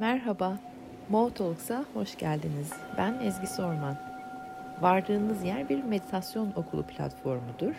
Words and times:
Merhaba, 0.00 0.58
Mo 1.08 1.30
hoş 1.94 2.18
geldiniz. 2.18 2.72
Ben 2.98 3.20
Ezgi 3.20 3.46
Sorman. 3.46 3.96
Vardığınız 4.80 5.44
yer 5.44 5.68
bir 5.68 5.84
meditasyon 5.84 6.52
okulu 6.56 6.86
platformudur. 6.86 7.74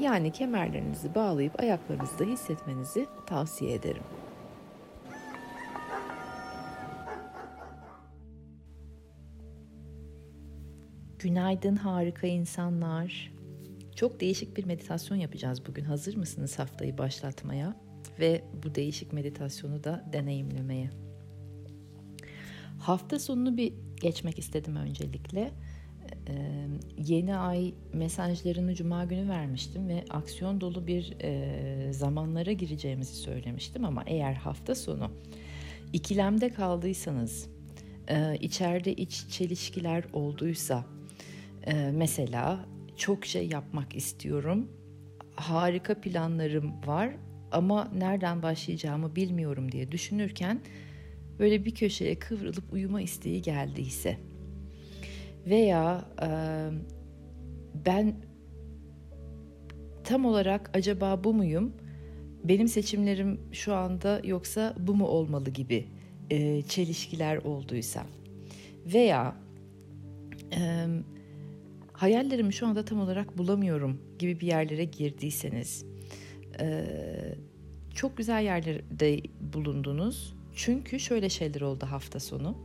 Yani 0.00 0.32
kemerlerinizi 0.32 1.14
bağlayıp 1.14 1.60
ayaklarınızda 1.60 2.24
hissetmenizi 2.24 3.06
tavsiye 3.26 3.74
ederim. 3.74 4.02
Günaydın 11.18 11.76
harika 11.76 12.26
insanlar. 12.26 13.32
Çok 13.96 14.20
değişik 14.20 14.56
bir 14.56 14.64
meditasyon 14.64 15.18
yapacağız 15.18 15.66
bugün. 15.66 15.84
Hazır 15.84 16.16
mısınız 16.16 16.58
haftayı 16.58 16.98
başlatmaya 16.98 17.74
ve 18.20 18.44
bu 18.64 18.74
değişik 18.74 19.12
meditasyonu 19.12 19.84
da 19.84 20.04
deneyimlemeye? 20.12 21.01
Hafta 22.82 23.18
sonunu 23.18 23.56
bir 23.56 23.72
geçmek 24.00 24.38
istedim 24.38 24.76
öncelikle. 24.76 25.50
Ee, 26.28 26.66
yeni 26.98 27.36
ay 27.36 27.74
mesajlarını 27.92 28.74
cuma 28.74 29.04
günü 29.04 29.28
vermiştim 29.28 29.88
ve 29.88 30.04
aksiyon 30.10 30.60
dolu 30.60 30.86
bir 30.86 31.14
e, 31.20 31.92
zamanlara 31.92 32.52
gireceğimizi 32.52 33.14
söylemiştim 33.14 33.84
ama 33.84 34.02
eğer 34.06 34.32
hafta 34.34 34.74
sonu 34.74 35.10
ikilemde 35.92 36.52
kaldıysanız, 36.52 37.48
e, 38.08 38.36
içeride 38.40 38.92
iç 38.92 39.24
çelişkiler 39.30 40.04
olduysa, 40.12 40.84
e, 41.66 41.90
mesela 41.94 42.66
çok 42.96 43.26
şey 43.26 43.48
yapmak 43.48 43.96
istiyorum, 43.96 44.68
harika 45.36 46.00
planlarım 46.00 46.72
var 46.86 47.10
ama 47.52 47.88
nereden 47.94 48.42
başlayacağımı 48.42 49.16
bilmiyorum 49.16 49.72
diye 49.72 49.92
düşünürken 49.92 50.60
böyle 51.42 51.64
bir 51.64 51.74
köşeye 51.74 52.18
kıvrılıp 52.18 52.72
uyuma 52.72 53.00
isteği 53.00 53.42
geldiyse. 53.42 54.16
Veya 55.46 56.04
e, 56.22 56.28
ben 57.86 58.14
tam 60.04 60.24
olarak 60.24 60.70
acaba 60.74 61.24
bu 61.24 61.34
muyum? 61.34 61.72
Benim 62.44 62.68
seçimlerim 62.68 63.40
şu 63.52 63.74
anda 63.74 64.20
yoksa 64.24 64.74
bu 64.78 64.94
mu 64.94 65.06
olmalı 65.06 65.50
gibi 65.50 65.86
e, 66.30 66.62
çelişkiler 66.62 67.36
olduysa. 67.36 68.06
Veya 68.86 69.36
e, 70.52 70.86
hayallerimi 71.92 72.52
şu 72.52 72.66
anda 72.66 72.84
tam 72.84 73.00
olarak 73.00 73.38
bulamıyorum 73.38 74.00
gibi 74.18 74.40
bir 74.40 74.46
yerlere 74.46 74.84
girdiyseniz 74.84 75.86
e, 76.60 76.84
çok 77.94 78.16
güzel 78.16 78.42
yerlerde 78.42 79.20
bulundunuz 79.54 80.41
çünkü 80.54 81.00
şöyle 81.00 81.28
şeyler 81.28 81.60
oldu 81.60 81.86
hafta 81.90 82.20
sonu. 82.20 82.56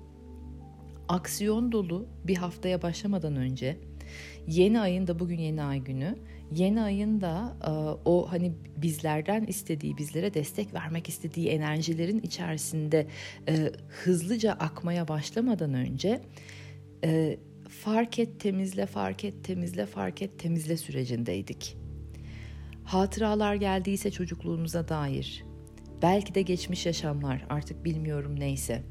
Aksiyon 1.08 1.72
dolu 1.72 2.08
bir 2.24 2.36
haftaya 2.36 2.82
başlamadan 2.82 3.36
önce 3.36 3.78
yeni 4.48 4.80
ayın 4.80 5.08
da 5.08 5.20
bugün 5.20 5.40
yeni 5.40 5.64
ay 5.64 5.80
günü. 5.80 6.16
Yeni 6.52 6.82
ayın 6.82 7.22
da 7.22 7.58
e, 7.68 7.70
o 8.10 8.32
hani 8.32 8.54
bizlerden 8.78 9.44
istediği, 9.44 9.98
bizlere 9.98 10.34
destek 10.34 10.74
vermek 10.74 11.10
istediği 11.10 11.48
enerjilerin 11.50 12.20
içerisinde 12.20 13.08
e, 13.50 13.72
hızlıca 13.88 14.54
akmaya 14.54 15.08
başlamadan 15.08 15.74
önce 15.74 16.22
e, 17.04 17.38
fark 17.70 18.20
et 18.20 18.40
temizle, 18.40 18.86
fark 18.86 19.24
et 19.24 19.44
temizle, 19.44 19.86
fark 19.86 20.22
et 20.22 20.40
temizle 20.40 20.78
sürecindeydik. 20.78 21.78
Hatıralar 22.84 23.56
geldiyse 23.56 24.12
çocukluğumuza 24.12 24.88
dair, 24.88 25.44
belki 26.02 26.36
de 26.36 26.42
geçmiş 26.42 26.86
yaşamlar 26.86 27.46
artık 27.50 27.86
bilmiyorum 27.86 28.40
neyse 28.40 28.84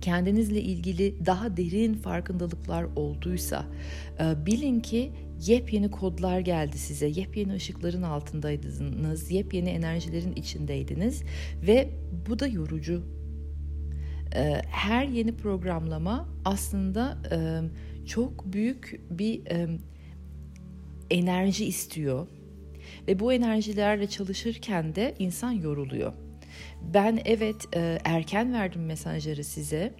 kendinizle 0.00 0.62
ilgili 0.62 1.26
daha 1.26 1.56
derin 1.56 1.94
farkındalıklar 1.94 2.86
olduysa 2.96 3.66
e, 4.20 4.46
bilin 4.46 4.80
ki 4.80 5.12
yepyeni 5.46 5.90
kodlar 5.90 6.40
geldi 6.40 6.78
size. 6.78 7.06
Yepyeni 7.06 7.54
ışıkların 7.54 8.02
altındaydınız, 8.02 9.30
yepyeni 9.30 9.68
enerjilerin 9.68 10.32
içindeydiniz 10.32 11.22
ve 11.66 11.90
bu 12.28 12.38
da 12.38 12.46
yorucu. 12.46 13.02
E, 14.34 14.62
her 14.70 15.06
yeni 15.06 15.36
programlama 15.36 16.28
aslında 16.44 17.18
e, 17.30 17.38
çok 18.06 18.52
büyük 18.52 19.00
bir 19.10 19.42
enerji 21.10 21.64
istiyor 21.64 22.28
ve 23.08 23.20
bu 23.20 23.32
enerjilerle 23.32 24.06
çalışırken 24.06 24.94
de 24.94 25.14
insan 25.18 25.52
yoruluyor. 25.52 26.12
Ben 26.94 27.20
evet 27.24 27.56
e, 27.76 27.98
erken 28.04 28.52
verdim 28.52 28.86
mesajları 28.86 29.44
size 29.44 29.94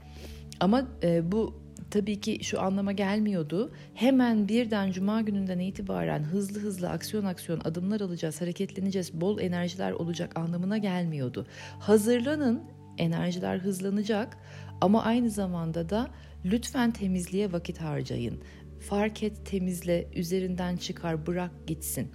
ama 0.61 0.89
e, 1.03 1.33
bu 1.33 1.67
tabii 1.91 2.21
ki 2.21 2.45
şu 2.45 2.61
anlama 2.61 2.93
gelmiyordu. 2.93 3.73
Hemen 3.95 4.49
birden 4.49 4.93
cuma 4.93 5.21
gününden 5.21 5.59
itibaren 5.59 6.23
hızlı 6.25 6.61
hızlı 6.61 6.91
aksiyon 6.91 7.25
aksiyon 7.25 7.61
adımlar 7.65 8.01
alacağız, 8.01 8.41
hareketleneceğiz, 8.41 9.21
bol 9.21 9.41
enerjiler 9.41 9.93
olacak 9.93 10.39
anlamına 10.39 10.79
gelmiyordu. 10.79 11.47
Hazırlanın, 11.79 12.63
enerjiler 12.99 13.59
hızlanacak 13.59 14.39
ama 14.81 15.03
aynı 15.03 15.31
zamanda 15.31 15.91
da 15.91 16.11
lütfen 16.45 16.91
temizliğe 16.91 17.53
vakit 17.53 17.81
harcayın. 17.81 18.43
Fark 18.81 19.23
et, 19.23 19.47
temizle, 19.47 20.09
üzerinden 20.15 20.77
çıkar, 20.77 21.27
bırak 21.27 21.51
gitsin. 21.67 22.13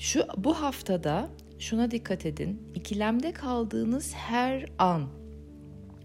Şu 0.00 0.26
bu 0.36 0.54
haftada 0.54 1.28
şuna 1.58 1.90
dikkat 1.90 2.26
edin. 2.26 2.62
İkilemde 2.74 3.32
kaldığınız 3.32 4.14
her 4.14 4.66
an 4.78 5.08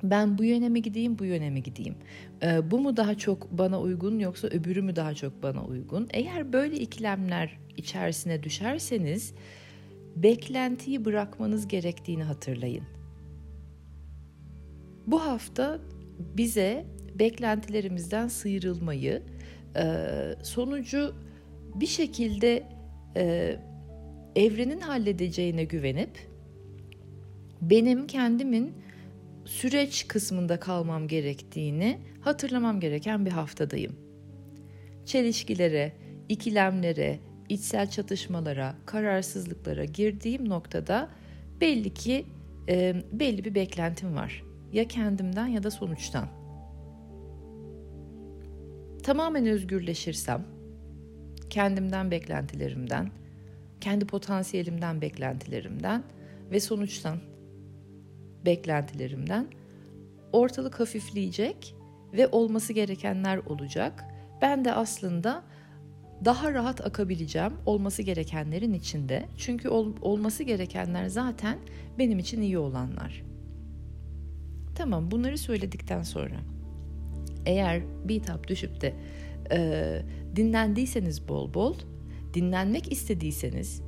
ben 0.04 0.38
bu 0.38 0.44
yöne 0.44 0.70
mi 0.70 0.82
gideyim, 0.82 1.20
bu 1.20 1.26
yöne 1.26 1.50
mi 1.50 1.64
gideyim? 1.64 1.96
Ee, 2.44 2.72
bu 2.72 2.80
mu 2.80 2.98
daha 2.98 3.18
çok 3.18 3.52
bana 3.52 3.82
uygun 3.82 4.20
yoksa 4.20 4.48
öbürü 4.48 4.82
mü 4.82 4.96
daha 4.96 5.14
çok 5.14 5.44
bana 5.44 5.66
uygun? 5.66 6.08
Eğer 6.14 6.54
böyle 6.54 6.76
ikilemler 6.76 7.58
içerisine 7.78 8.44
düşerseniz 8.44 9.34
beklentiyi 10.16 11.06
bırakmanız 11.06 11.68
gerektiğini 11.68 12.24
hatırlayın. 12.24 12.84
Bu 15.08 15.22
hafta 15.22 15.80
bize 16.38 16.86
beklentilerimizden 17.20 18.28
sıyrılmayı, 18.28 19.24
e, 19.76 19.86
sonucu 20.44 21.16
bir 21.76 21.88
şekilde 21.88 22.64
e, 23.18 23.56
evrenin 24.36 24.80
halledeceğine 24.80 25.64
güvenip 25.64 26.28
benim 27.62 28.08
kendimin 28.08 28.74
süreç 29.46 30.08
kısmında 30.08 30.60
kalmam 30.60 31.08
gerektiğini 31.08 32.00
hatırlamam 32.22 32.80
gereken 32.80 33.26
bir 33.26 33.32
haftadayım. 33.32 33.96
Çelişkilere, 35.06 35.94
ikilemlere, 36.30 37.20
içsel 37.50 37.90
çatışmalara, 37.90 38.76
kararsızlıklara 38.86 39.86
girdiğim 39.86 40.50
noktada 40.50 41.10
belli 41.62 41.94
ki 41.94 42.26
e, 42.70 42.96
belli 43.12 43.46
bir 43.46 43.56
beklentim 43.56 44.16
var. 44.16 44.44
Ya 44.74 44.88
kendimden 44.88 45.48
ya 45.48 45.64
da 45.64 45.72
sonuçtan. 45.72 46.28
Tamamen 49.04 49.46
özgürleşirsem, 49.46 50.46
kendimden 51.50 52.12
beklentilerimden, 52.12 53.12
kendi 53.82 54.06
potansiyelimden, 54.06 55.02
beklentilerimden 55.02 56.04
ve 56.52 56.60
sonuçtan 56.60 57.18
beklentilerimden 58.46 59.48
ortalık 60.34 60.80
hafifleyecek 60.80 61.76
ve 62.14 62.28
olması 62.28 62.74
gerekenler 62.74 63.38
olacak. 63.38 64.06
Ben 64.42 64.66
de 64.66 64.74
aslında 64.74 65.44
daha 66.26 66.54
rahat 66.54 66.86
akabileceğim 66.86 67.54
olması 67.66 68.02
gerekenlerin 68.02 68.74
içinde. 68.74 69.26
Çünkü 69.38 69.70
ol, 69.70 69.94
olması 70.02 70.44
gerekenler 70.44 71.08
zaten 71.08 71.58
benim 72.00 72.20
için 72.20 72.42
iyi 72.42 72.58
olanlar. 72.58 73.24
Tamam 74.76 75.12
bunları 75.12 75.38
söyledikten 75.38 76.04
sonra 76.04 76.36
eğer 77.46 77.82
bir 78.08 78.24
tap 78.24 78.48
düşüp 78.48 78.82
de 78.82 78.94
e, 79.52 80.02
dinlendiyseniz 80.36 81.28
bol 81.28 81.54
bol 81.54 81.76
dinlenmek 82.36 82.92
istediyseniz 82.92 83.82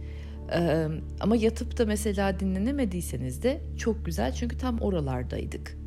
e, 0.54 0.88
ama 1.20 1.36
yatıp 1.36 1.78
da 1.78 1.86
mesela 1.86 2.40
dinlenemediyseniz 2.40 3.44
de 3.44 3.62
çok 3.78 4.06
güzel 4.06 4.34
çünkü 4.34 4.58
tam 4.58 4.80
oralardaydık. 4.80 5.78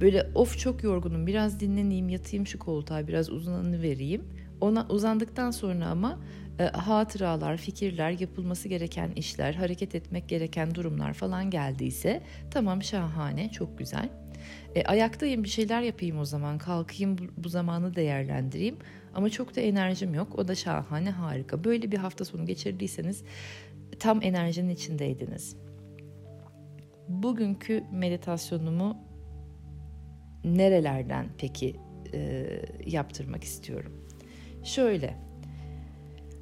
Böyle 0.00 0.26
of 0.34 0.58
çok 0.58 0.82
yorgunum 0.82 1.26
biraz 1.26 1.60
dinleneyim 1.60 2.08
yatayım 2.08 2.46
şu 2.46 2.58
koltuğa 2.58 3.08
biraz 3.08 3.30
uzananı 3.30 3.82
vereyim. 3.82 4.22
Ona 4.60 4.86
uzandıktan 4.88 5.50
sonra 5.50 5.86
ama 5.86 6.18
e, 6.58 6.64
hatıralar, 6.64 7.56
fikirler, 7.56 8.10
yapılması 8.10 8.68
gereken 8.68 9.10
işler, 9.16 9.54
hareket 9.54 9.94
etmek 9.94 10.28
gereken 10.28 10.74
durumlar 10.74 11.12
falan 11.12 11.50
geldiyse 11.50 12.22
tamam 12.50 12.82
şahane, 12.82 13.50
çok 13.50 13.78
güzel. 13.78 14.08
E, 14.74 14.84
ayaktayım 14.84 15.44
bir 15.44 15.48
şeyler 15.48 15.82
yapayım 15.82 16.18
o 16.18 16.24
zaman 16.24 16.58
kalkayım 16.58 17.18
bu, 17.18 17.22
bu 17.36 17.48
zamanı 17.48 17.96
değerlendireyim 17.96 18.76
ama 19.14 19.30
çok 19.30 19.56
da 19.56 19.60
enerjim 19.60 20.14
yok 20.14 20.38
o 20.38 20.48
da 20.48 20.54
şahane 20.54 21.10
harika 21.10 21.64
böyle 21.64 21.92
bir 21.92 21.98
hafta 21.98 22.24
sonu 22.24 22.46
geçirdiyseniz 22.46 23.24
tam 23.98 24.22
enerjinin 24.22 24.68
içindeydiniz 24.68 25.56
bugünkü 27.08 27.84
meditasyonumu 27.92 28.96
nerelerden 30.44 31.28
peki 31.38 31.76
e, 32.12 32.46
yaptırmak 32.86 33.44
istiyorum? 33.44 33.92
Şöyle, 34.64 35.14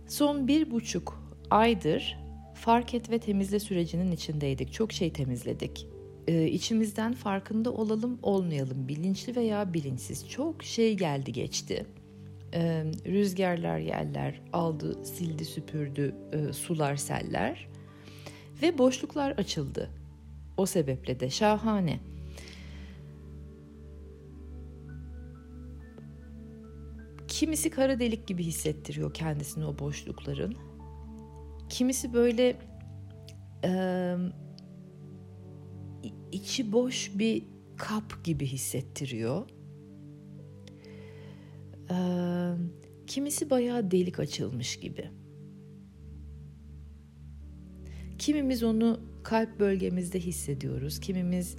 son 0.07 0.49
bir 0.49 0.71
buçuk 0.71 1.37
aydır 1.51 2.19
fark 2.55 2.95
et 2.95 3.11
ve 3.11 3.19
temizle 3.19 3.61
sürecinin 3.61 4.13
içindeydik. 4.13 4.73
Çok 4.73 4.93
şey 4.93 5.13
temizledik. 5.13 5.87
Ee, 6.29 6.47
içimizden 6.47 7.13
farkında 7.13 7.73
olalım 7.73 8.19
olmayalım 8.23 8.89
bilinçli 8.89 9.37
veya 9.37 9.75
bilinçsiz 9.75 10.29
çok 10.29 10.63
şey 10.63 10.97
geldi 10.97 11.33
geçti. 11.33 11.87
Ee, 12.55 12.85
rüzgarlar 13.07 13.79
yerler 13.79 14.41
aldı 14.53 15.05
sildi 15.05 15.45
süpürdü 15.45 16.15
e, 16.33 16.53
sular 16.53 16.97
seller 16.97 17.69
ve 18.63 18.79
boşluklar 18.79 19.31
açıldı. 19.31 19.91
O 20.57 20.67
sebeple 20.67 21.21
de 21.21 21.31
şahane. 21.31 22.01
Kimisi 27.29 27.71
kara 27.71 28.01
delik 28.01 28.27
gibi 28.27 28.43
hissettiriyor 28.45 29.15
kendisini 29.15 29.65
o 29.65 29.79
boşlukların. 29.79 30.55
Kimisi 31.69 32.13
böyle 32.13 32.57
e, 33.65 34.15
içi 36.33 36.73
boş 36.73 37.11
bir 37.15 37.45
kap 37.77 38.25
gibi 38.25 38.47
hissettiriyor. 38.47 39.49
E, 41.91 42.32
kimisi 43.13 43.51
bayağı 43.51 43.91
delik 43.91 44.21
açılmış 44.21 44.77
gibi. 44.77 45.11
Kimimiz 48.19 48.63
onu 48.63 49.01
kalp 49.23 49.61
bölgemizde 49.61 50.21
hissediyoruz. 50.21 51.01
Kimimiz 51.01 51.57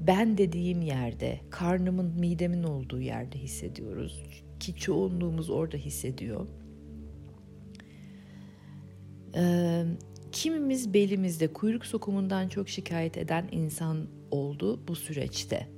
ben 0.00 0.38
dediğim 0.38 0.82
yerde, 0.82 1.40
karnımın, 1.50 2.20
midemin 2.20 2.62
olduğu 2.62 3.00
yerde 3.00 3.38
hissediyoruz. 3.38 4.24
Ki 4.60 4.76
çoğunluğumuz 4.76 5.50
orada 5.50 5.76
hissediyor. 5.76 6.46
Ee, 9.36 9.84
kimimiz 10.32 10.94
belimizde 10.94 11.52
kuyruk 11.52 11.86
sokumundan 11.86 12.48
çok 12.48 12.68
şikayet 12.68 13.18
eden 13.18 13.48
insan 13.52 14.06
oldu 14.30 14.88
bu 14.88 14.96
süreçte. 14.96 15.68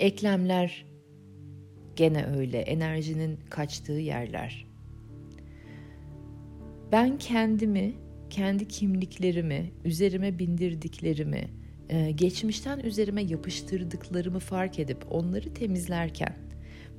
Eklemler 0.00 0.93
gene 1.96 2.26
öyle, 2.26 2.58
enerjinin 2.58 3.38
kaçtığı 3.50 3.92
yerler. 3.92 4.66
Ben 6.92 7.18
kendimi, 7.18 7.94
kendi 8.30 8.68
kimliklerimi, 8.68 9.70
üzerime 9.84 10.38
bindirdiklerimi, 10.38 11.48
e, 11.88 12.10
geçmişten 12.10 12.78
üzerime 12.78 13.22
yapıştırdıklarımı 13.22 14.38
fark 14.38 14.78
edip 14.78 15.06
onları 15.10 15.54
temizlerken 15.54 16.36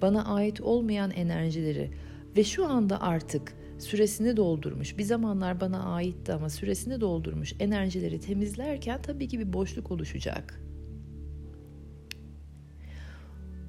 bana 0.01 0.25
ait 0.25 0.61
olmayan 0.61 1.11
enerjileri 1.11 1.91
ve 2.37 2.43
şu 2.43 2.65
anda 2.65 3.01
artık 3.01 3.53
süresini 3.79 4.37
doldurmuş, 4.37 4.97
bir 4.97 5.03
zamanlar 5.03 5.61
bana 5.61 5.83
aitti 5.83 6.33
ama 6.33 6.49
süresini 6.49 7.01
doldurmuş 7.01 7.53
enerjileri 7.59 8.19
temizlerken 8.19 9.01
tabii 9.01 9.27
ki 9.27 9.39
bir 9.39 9.53
boşluk 9.53 9.91
oluşacak. 9.91 10.61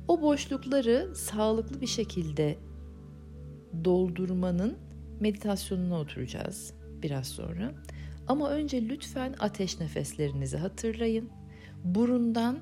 O 0.08 0.22
boşlukları 0.22 1.14
sağlıklı 1.14 1.80
bir 1.80 1.86
şekilde 1.86 2.58
doldurmanın 3.84 4.78
meditasyonuna 5.20 6.00
oturacağız 6.00 6.74
biraz 7.02 7.26
sonra. 7.26 7.72
Ama 8.28 8.50
önce 8.50 8.88
lütfen 8.88 9.34
ateş 9.38 9.80
nefeslerinizi 9.80 10.56
hatırlayın. 10.56 11.30
Burundan 11.84 12.58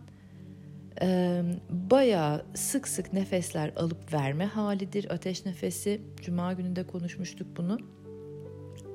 e, 1.03 1.43
bayağı 1.71 2.47
sık 2.55 2.89
sık 2.89 3.13
nefesler 3.13 3.73
alıp 3.77 4.13
verme 4.13 4.45
halidir 4.45 5.13
ateş 5.15 5.47
nefesi. 5.47 6.01
Cuma 6.21 6.53
gününde 6.53 6.87
konuşmuştuk 6.87 7.57
bunu. 7.57 7.79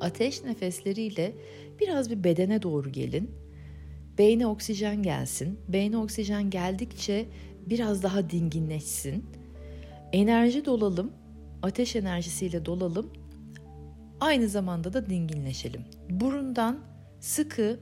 Ateş 0.01 0.43
nefesleriyle 0.43 1.35
biraz 1.79 2.09
bir 2.09 2.23
bedene 2.23 2.61
doğru 2.61 2.89
gelin. 2.89 3.31
Beyne 4.17 4.47
oksijen 4.47 5.03
gelsin. 5.03 5.59
Beyne 5.67 5.97
oksijen 5.97 6.49
geldikçe 6.49 7.25
biraz 7.69 8.03
daha 8.03 8.29
dinginleşsin. 8.29 9.25
Enerji 10.13 10.65
dolalım. 10.65 11.13
Ateş 11.61 11.95
enerjisiyle 11.95 12.65
dolalım. 12.65 13.13
Aynı 14.19 14.47
zamanda 14.49 14.93
da 14.93 15.09
dinginleşelim. 15.09 15.85
Burundan 16.09 16.79
sıkı 17.19 17.79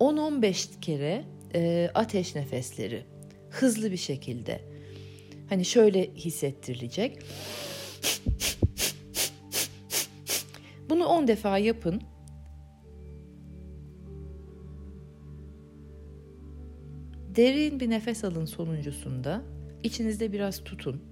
10-15 0.00 0.80
kere 0.80 1.24
e, 1.54 1.90
ateş 1.94 2.34
nefesleri 2.34 3.04
hızlı 3.50 3.92
bir 3.92 3.96
şekilde. 3.96 4.60
Hani 5.48 5.64
şöyle 5.64 6.14
hissettirilecek. 6.14 7.18
Bunu 10.90 11.06
10 11.06 11.28
defa 11.28 11.58
yapın. 11.58 12.02
Derin 17.36 17.80
bir 17.80 17.90
nefes 17.90 18.24
alın 18.24 18.44
sonuncusunda. 18.44 19.42
İçinizde 19.82 20.32
biraz 20.32 20.64
tutun. 20.64 21.02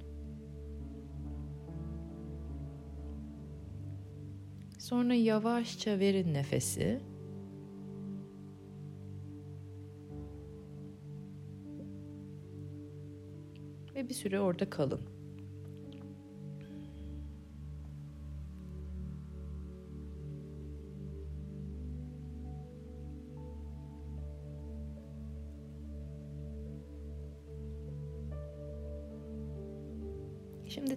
Sonra 4.78 5.14
yavaşça 5.14 5.98
verin 5.98 6.34
nefesi. 6.34 7.00
Ve 13.94 14.08
bir 14.08 14.14
süre 14.14 14.40
orada 14.40 14.70
kalın. 14.70 15.11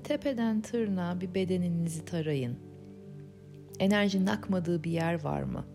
Tepeden 0.05 0.61
tırnağa 0.61 1.21
bir 1.21 1.35
bedeninizi 1.35 2.05
tarayın. 2.05 2.57
Enerjinin 3.79 4.27
akmadığı 4.27 4.83
bir 4.83 4.91
yer 4.91 5.23
var 5.23 5.43
mı? 5.43 5.65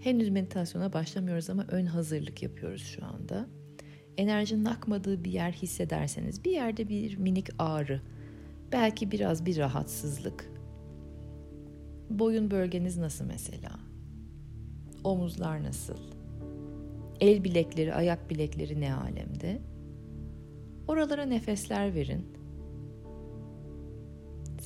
Henüz 0.00 0.28
meditasyona 0.28 0.92
başlamıyoruz 0.92 1.50
ama 1.50 1.66
ön 1.68 1.86
hazırlık 1.86 2.42
yapıyoruz 2.42 2.82
şu 2.82 3.06
anda. 3.06 3.46
Enerjinin 4.16 4.64
akmadığı 4.64 5.24
bir 5.24 5.30
yer 5.30 5.52
hissederseniz 5.52 6.44
bir 6.44 6.50
yerde 6.50 6.88
bir 6.88 7.16
minik 7.16 7.48
ağrı, 7.58 8.00
belki 8.72 9.10
biraz 9.10 9.46
bir 9.46 9.58
rahatsızlık. 9.58 10.52
Boyun 12.10 12.50
bölgeniz 12.50 12.98
nasıl 12.98 13.24
mesela? 13.24 13.70
Omuzlar 15.04 15.62
nasıl? 15.62 15.98
El 17.20 17.44
bilekleri, 17.44 17.94
ayak 17.94 18.30
bilekleri 18.30 18.80
ne 18.80 18.94
alemde? 18.94 19.60
Oralara 20.88 21.24
nefesler 21.24 21.94
verin. 21.94 22.37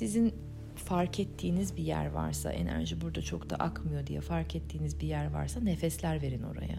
Sizin 0.02 0.34
fark 0.74 1.20
ettiğiniz 1.20 1.76
bir 1.76 1.82
yer 1.82 2.06
varsa, 2.06 2.52
enerji 2.52 3.00
burada 3.00 3.22
çok 3.22 3.50
da 3.50 3.56
akmıyor 3.56 4.06
diye 4.06 4.20
fark 4.20 4.56
ettiğiniz 4.56 5.00
bir 5.00 5.06
yer 5.06 5.30
varsa 5.30 5.60
nefesler 5.60 6.22
verin 6.22 6.42
oraya. 6.42 6.78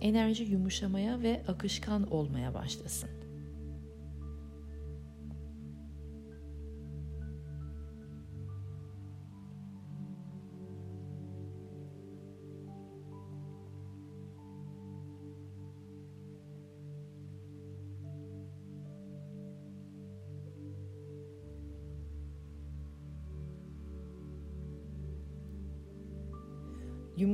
Enerji 0.00 0.44
yumuşamaya 0.44 1.22
ve 1.22 1.42
akışkan 1.48 2.10
olmaya 2.12 2.54
başlasın. 2.54 3.10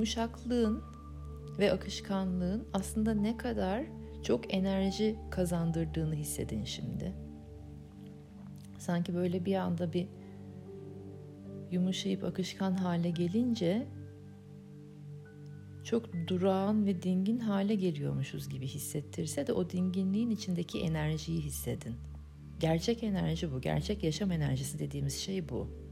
Yumuşaklığın 0.05 0.83
ve 1.59 1.73
akışkanlığın 1.73 2.69
aslında 2.73 3.15
ne 3.15 3.37
kadar 3.37 3.85
çok 4.23 4.55
enerji 4.55 5.17
kazandırdığını 5.31 6.15
hissedin 6.15 6.65
şimdi. 6.65 7.13
Sanki 8.79 9.15
böyle 9.15 9.45
bir 9.45 9.55
anda 9.55 9.93
bir 9.93 10.09
yumuşayıp 11.71 12.25
akışkan 12.25 12.73
hale 12.73 13.11
gelince 13.11 13.87
çok 15.85 16.29
durağan 16.29 16.87
ve 16.87 17.03
dingin 17.03 17.39
hale 17.39 17.75
geliyormuşuz 17.75 18.49
gibi 18.49 18.67
hissettirse 18.67 19.47
de 19.47 19.53
o 19.53 19.71
dinginliğin 19.71 20.31
içindeki 20.31 20.81
enerjiyi 20.81 21.41
hissedin. 21.41 21.95
Gerçek 22.61 23.03
enerji 23.03 23.53
bu. 23.53 23.61
Gerçek 23.61 24.05
yaşam 24.05 24.33
enerjisi 24.33 24.79
dediğimiz 24.79 25.19
şey 25.19 25.49
bu. 25.49 25.84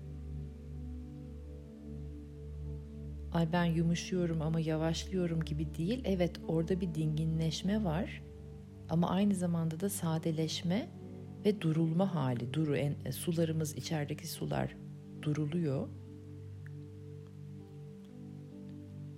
Ay 3.33 3.53
ben 3.53 3.65
yumuşuyorum 3.65 4.43
ama 4.43 4.61
yavaşlıyorum 4.61 5.45
gibi 5.45 5.75
değil. 5.75 6.03
Evet 6.05 6.41
orada 6.49 6.81
bir 6.81 6.95
dinginleşme 6.95 7.85
var 7.85 8.23
ama 8.89 9.11
aynı 9.11 9.35
zamanda 9.35 9.81
da 9.81 9.89
sadeleşme 9.89 10.89
ve 11.45 11.61
durulma 11.61 12.15
hali. 12.15 12.55
Duru 12.55 12.77
en, 12.77 12.95
e, 13.05 13.13
sularımız 13.13 13.77
içerideki 13.77 14.29
sular 14.29 14.77
duruluyor. 15.23 15.89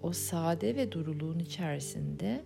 O 0.03 0.13
sade 0.13 0.77
ve 0.77 0.93
duruluğun 0.93 1.39
içerisinde 1.39 2.45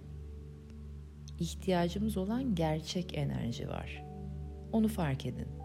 ihtiyacımız 1.38 2.16
olan 2.16 2.54
gerçek 2.54 3.18
enerji 3.18 3.68
var. 3.68 4.04
Onu 4.72 4.88
fark 4.88 5.26
edin. 5.26 5.57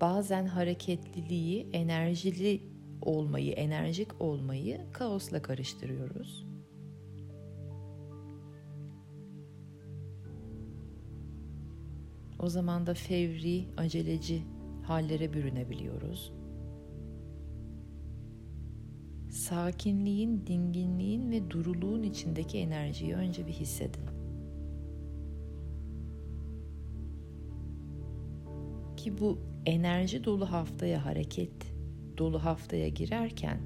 Bazen 0.00 0.46
hareketliliği, 0.46 1.68
enerjili 1.72 2.62
olmayı, 3.02 3.52
enerjik 3.52 4.20
olmayı 4.20 4.80
kaosla 4.92 5.42
karıştırıyoruz. 5.42 6.46
O 12.38 12.48
zaman 12.48 12.86
da 12.86 12.94
fevri, 12.94 13.64
aceleci 13.76 14.42
hallere 14.82 15.32
bürünebiliyoruz. 15.32 16.32
Sakinliğin, 19.30 20.46
dinginliğin 20.46 21.30
ve 21.30 21.50
duruluğun 21.50 22.02
içindeki 22.02 22.58
enerjiyi 22.58 23.14
önce 23.14 23.46
bir 23.46 23.52
hissedin. 23.52 24.06
Ki 28.96 29.18
bu 29.18 29.38
enerji 29.66 30.24
dolu 30.24 30.52
haftaya 30.52 31.04
hareket 31.04 31.72
dolu 32.18 32.44
haftaya 32.44 32.88
girerken 32.88 33.60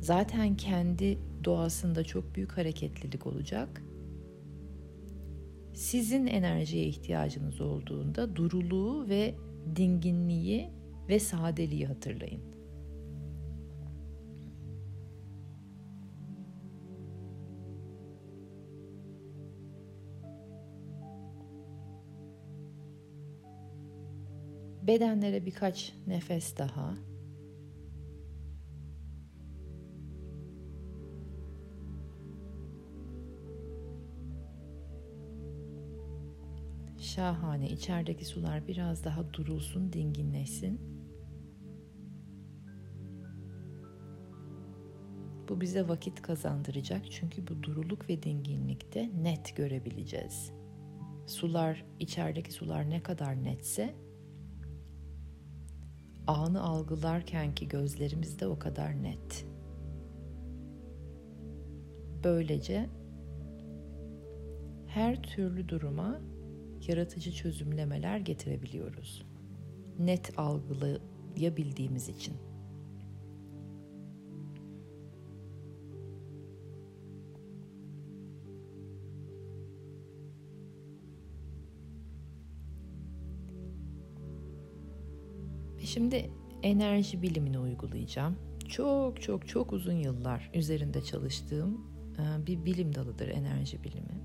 zaten 0.00 0.56
kendi 0.56 1.18
doğasında 1.44 2.04
çok 2.04 2.34
büyük 2.34 2.52
hareketlilik 2.52 3.26
olacak 3.26 3.82
sizin 5.74 6.26
enerjiye 6.26 6.84
ihtiyacınız 6.84 7.60
olduğunda 7.60 8.36
duruluğu 8.36 9.08
ve 9.08 9.34
dinginliği 9.76 10.70
ve 11.08 11.20
sadeliği 11.20 11.86
hatırlayın. 11.86 12.53
Bedenlere 24.86 25.46
birkaç 25.46 25.94
nefes 26.06 26.56
daha 26.58 26.94
Şahane. 36.98 37.68
İçerideki 37.68 38.24
sular 38.24 38.68
biraz 38.68 39.04
daha 39.04 39.32
durulsun, 39.32 39.92
dinginleşsin. 39.92 40.80
Bu 45.48 45.60
bize 45.60 45.88
vakit 45.88 46.22
kazandıracak 46.22 47.10
çünkü 47.10 47.46
bu 47.46 47.62
duruluk 47.62 48.08
ve 48.08 48.22
dinginlikte 48.22 49.10
net 49.22 49.56
görebileceğiz. 49.56 50.52
Sular, 51.26 51.84
içerideki 52.00 52.52
sular 52.52 52.90
ne 52.90 53.02
kadar 53.02 53.44
netse 53.44 54.03
anı 56.26 56.62
algılarken 56.62 57.54
ki 57.54 57.68
gözlerimiz 57.68 58.40
de 58.40 58.46
o 58.46 58.58
kadar 58.58 59.02
net. 59.02 59.46
Böylece 62.24 62.90
her 64.86 65.22
türlü 65.22 65.68
duruma 65.68 66.20
yaratıcı 66.88 67.32
çözümlemeler 67.32 68.18
getirebiliyoruz. 68.18 69.26
Net 69.98 70.38
algılayabildiğimiz 70.38 72.08
için. 72.08 72.34
Şimdi 85.94 86.30
enerji 86.62 87.22
bilimini 87.22 87.58
uygulayacağım. 87.58 88.36
Çok 88.68 89.22
çok 89.22 89.48
çok 89.48 89.72
uzun 89.72 89.92
yıllar 89.92 90.50
üzerinde 90.54 91.02
çalıştığım 91.02 91.86
e, 92.18 92.46
bir 92.46 92.64
bilim 92.64 92.94
dalıdır 92.94 93.28
enerji 93.28 93.84
bilimi. 93.84 94.24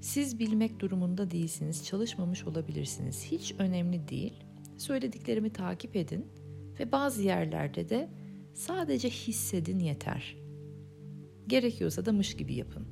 Siz 0.00 0.38
bilmek 0.38 0.80
durumunda 0.80 1.30
değilsiniz, 1.30 1.84
çalışmamış 1.84 2.44
olabilirsiniz. 2.44 3.24
Hiç 3.24 3.54
önemli 3.58 4.08
değil. 4.08 4.44
Söylediklerimi 4.76 5.50
takip 5.50 5.96
edin 5.96 6.26
ve 6.80 6.92
bazı 6.92 7.22
yerlerde 7.22 7.88
de 7.88 8.08
sadece 8.54 9.10
hissedin 9.10 9.78
yeter. 9.78 10.36
Gerekiyorsa 11.46 12.06
da 12.06 12.12
mış 12.12 12.36
gibi 12.36 12.54
yapın. 12.54 12.86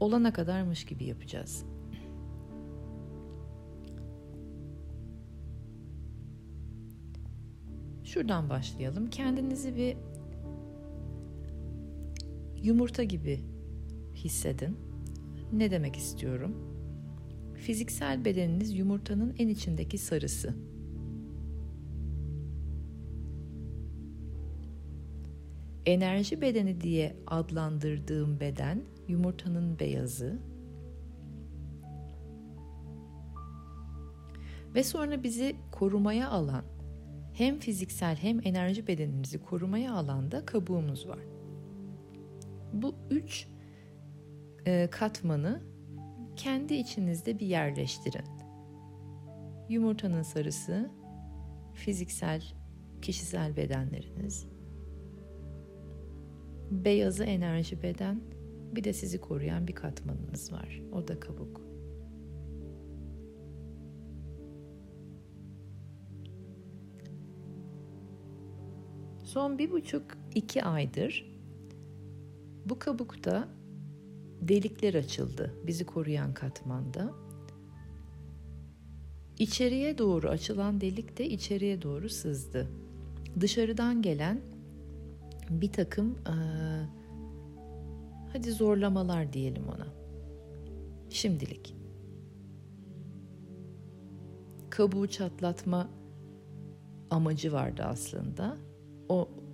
Olana 0.00 0.32
kadar 0.32 0.62
mış 0.62 0.84
gibi 0.84 1.04
yapacağız. 1.04 1.64
Şuradan 8.14 8.50
başlayalım. 8.50 9.10
Kendinizi 9.10 9.76
bir 9.76 9.96
yumurta 12.62 13.02
gibi 13.02 13.40
hissedin. 14.14 14.78
Ne 15.52 15.70
demek 15.70 15.96
istiyorum? 15.96 16.56
Fiziksel 17.54 18.24
bedeniniz 18.24 18.74
yumurtanın 18.78 19.34
en 19.38 19.48
içindeki 19.48 19.98
sarısı. 19.98 20.54
Enerji 25.86 26.40
bedeni 26.40 26.80
diye 26.80 27.16
adlandırdığım 27.26 28.40
beden 28.40 28.82
yumurtanın 29.08 29.78
beyazı. 29.78 30.38
Ve 34.74 34.84
sonra 34.84 35.22
bizi 35.22 35.56
korumaya 35.72 36.28
alan 36.28 36.73
hem 37.34 37.58
fiziksel 37.58 38.16
hem 38.16 38.40
enerji 38.44 38.86
bedenimizi 38.86 39.38
korumaya 39.38 39.94
alan 39.94 40.30
da 40.30 40.46
kabuğumuz 40.46 41.08
var. 41.08 41.18
Bu 42.72 42.94
üç 43.10 43.46
e, 44.66 44.88
katmanı 44.90 45.62
kendi 46.36 46.74
içinizde 46.74 47.38
bir 47.38 47.46
yerleştirin. 47.46 48.24
Yumurtanın 49.68 50.22
sarısı, 50.22 50.90
fiziksel, 51.74 52.42
kişisel 53.02 53.56
bedenleriniz, 53.56 54.46
beyazı 56.70 57.24
enerji 57.24 57.82
beden, 57.82 58.20
bir 58.72 58.84
de 58.84 58.92
sizi 58.92 59.20
koruyan 59.20 59.68
bir 59.68 59.74
katmanınız 59.74 60.52
var. 60.52 60.82
O 60.92 61.08
da 61.08 61.20
kabuk. 61.20 61.73
Son 69.34 69.58
bir 69.58 69.70
buçuk 69.70 70.02
iki 70.34 70.64
aydır 70.64 71.26
bu 72.66 72.78
kabukta 72.78 73.48
delikler 74.40 74.94
açıldı 74.94 75.54
bizi 75.66 75.86
koruyan 75.86 76.34
katmanda. 76.34 77.12
İçeriye 79.38 79.98
doğru 79.98 80.28
açılan 80.28 80.80
delik 80.80 81.18
de 81.18 81.28
içeriye 81.28 81.82
doğru 81.82 82.08
sızdı. 82.08 82.70
Dışarıdan 83.40 84.02
gelen 84.02 84.40
bir 85.50 85.72
takım 85.72 86.10
e, 86.10 86.34
hadi 88.32 88.52
zorlamalar 88.52 89.32
diyelim 89.32 89.68
ona. 89.68 89.86
Şimdilik. 91.10 91.76
Kabuğu 94.70 95.06
çatlatma 95.06 95.88
amacı 97.10 97.52
vardı 97.52 97.82
aslında. 97.82 98.73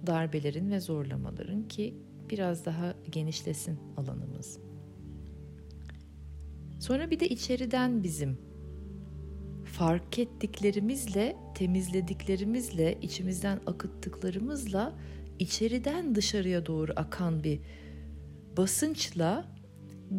Darbelerin 0.06 0.70
ve 0.70 0.80
zorlamaların 0.80 1.68
ki 1.68 1.94
biraz 2.30 2.64
daha 2.64 2.94
genişlesin 3.10 3.78
alanımız. 3.96 4.58
Sonra 6.80 7.10
bir 7.10 7.20
de 7.20 7.28
içeriden 7.28 8.02
bizim 8.02 8.38
fark 9.64 10.18
ettiklerimizle, 10.18 11.36
temizlediklerimizle, 11.54 12.98
içimizden 13.02 13.60
akıttıklarımızla 13.66 14.98
içeriden 15.38 16.14
dışarıya 16.14 16.66
doğru 16.66 16.92
akan 16.96 17.44
bir 17.44 17.60
basınçla 18.56 19.60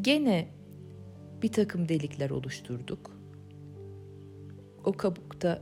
Gene 0.01 0.47
bir 1.41 1.51
takım 1.51 1.89
delikler 1.89 2.29
oluşturduk. 2.29 3.11
O 4.83 4.93
kabukta 4.93 5.61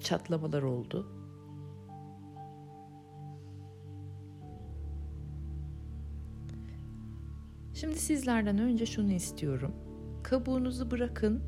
çatlamalar 0.00 0.62
oldu. 0.62 1.15
Şimdi 7.80 7.98
sizlerden 7.98 8.58
önce 8.58 8.86
şunu 8.86 9.12
istiyorum. 9.12 9.72
Kabuğunuzu 10.22 10.90
bırakın, 10.90 11.42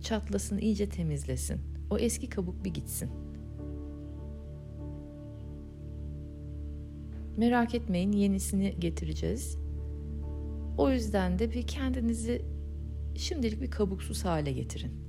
çatlasın, 0.00 0.58
iyice 0.58 0.88
temizlesin. 0.88 1.60
O 1.90 1.98
eski 1.98 2.28
kabuk 2.28 2.64
bir 2.64 2.74
gitsin. 2.74 3.10
Merak 7.36 7.74
etmeyin, 7.74 8.12
yenisini 8.12 8.76
getireceğiz. 8.78 9.58
O 10.78 10.90
yüzden 10.90 11.38
de 11.38 11.52
bir 11.52 11.62
kendinizi 11.62 12.42
şimdilik 13.14 13.62
bir 13.62 13.70
kabuksuz 13.70 14.24
hale 14.24 14.52
getirin. 14.52 15.05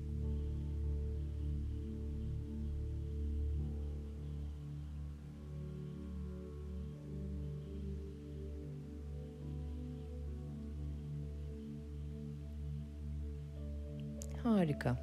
Harika. 14.57 14.97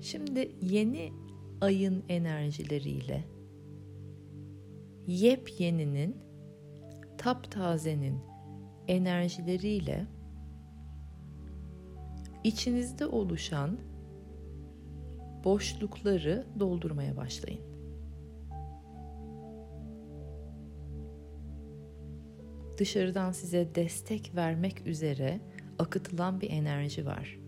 Şimdi 0.00 0.56
yeni 0.62 1.12
ayın 1.60 2.04
enerjileriyle 2.08 3.24
yepyeninin 5.06 6.16
taptazenin 7.18 8.18
enerjileriyle 8.88 10.06
içinizde 12.44 13.06
oluşan 13.06 13.78
boşlukları 15.44 16.46
doldurmaya 16.60 17.16
başlayın. 17.16 17.73
Dışarıdan 22.78 23.32
size 23.32 23.74
destek 23.74 24.32
vermek 24.34 24.86
üzere 24.86 25.40
akıtılan 25.78 26.40
bir 26.40 26.50
enerji 26.50 27.06
var. 27.06 27.38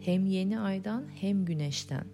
Hem 0.00 0.26
yeni 0.26 0.60
aydan 0.60 1.04
hem 1.14 1.44
güneşten. 1.44 2.04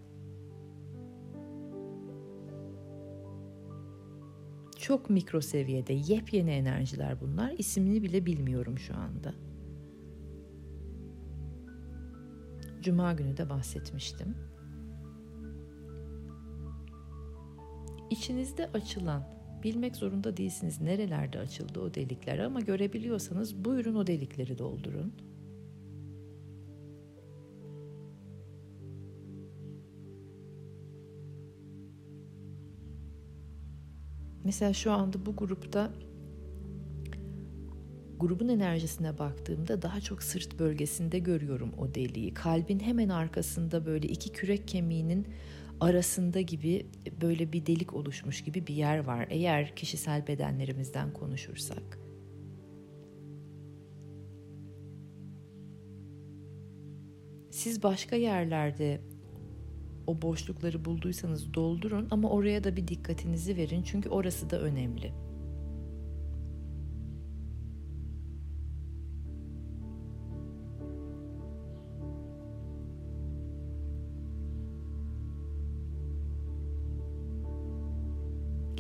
Çok 4.79 5.11
mikro 5.11 5.41
seviyede 5.41 5.93
yepyeni 5.93 6.51
enerjiler 6.51 7.21
bunlar. 7.21 7.55
İsmini 7.59 8.03
bile 8.03 8.27
bilmiyorum 8.27 8.79
şu 8.79 8.97
anda. 8.97 9.35
Cuma 12.81 13.13
günü 13.13 13.37
de 13.37 13.51
bahsetmiştim. 13.51 14.35
İçinizde 18.11 18.67
açılan 18.67 19.27
Bilmek 19.64 19.97
zorunda 19.97 20.37
değilsiniz 20.37 20.80
nerelerde 20.80 21.38
açıldı 21.38 21.80
o 21.80 21.94
delikler 21.94 22.38
ama 22.38 22.61
görebiliyorsanız 22.61 23.64
buyurun 23.64 23.94
o 23.94 24.06
delikleri 24.06 24.59
doldurun. 24.59 25.12
Mesela 34.44 34.72
şu 34.72 34.92
anda 34.92 35.27
bu 35.27 35.37
grupta 35.37 35.92
grubun 38.18 38.48
enerjisine 38.48 39.18
baktığımda 39.18 39.83
daha 39.83 40.00
çok 40.00 40.22
sırt 40.22 40.59
bölgesinde 40.59 41.18
görüyorum 41.18 41.72
o 41.79 41.94
deliği. 41.94 42.35
Kalbin 42.35 42.81
hemen 42.81 43.09
arkasında 43.09 43.87
böyle 43.87 44.09
iki 44.09 44.33
kürek 44.33 44.68
kemiğinin 44.68 45.27
arasında 45.85 46.40
gibi 46.40 46.87
böyle 47.20 47.53
bir 47.53 47.66
delik 47.66 47.94
oluşmuş 47.94 48.44
gibi 48.44 48.66
bir 48.66 48.75
yer 48.75 48.99
var. 48.99 49.27
Eğer 49.31 49.77
kişisel 49.77 50.27
bedenlerimizden 50.27 51.12
konuşursak. 51.12 51.99
Siz 57.51 57.83
başka 57.83 58.16
yerlerde 58.16 59.01
o 60.07 60.23
boşlukları 60.23 60.85
bulduysanız 60.85 61.55
doldurun 61.55 62.09
ama 62.11 62.31
oraya 62.31 62.64
da 62.64 62.77
bir 62.77 62.88
dikkatinizi 62.88 63.57
verin 63.57 63.83
çünkü 63.83 64.09
orası 64.09 64.51
da 64.51 64.61
önemli. 64.61 65.24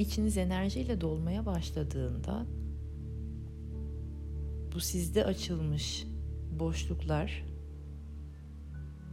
İçiniz 0.04 0.36
enerjiyle 0.36 1.00
dolmaya 1.00 1.46
başladığında 1.46 2.46
bu 4.74 4.80
sizde 4.80 5.24
açılmış 5.24 6.06
boşluklar 6.58 7.44